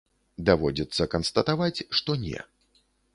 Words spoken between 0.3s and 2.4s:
Даводзіцца канстатаваць, што не.